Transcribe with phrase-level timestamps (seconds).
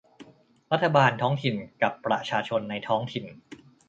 [0.71, 3.25] รัฐบาลท้องถิ่นกับประชาชนในท้องถิ่น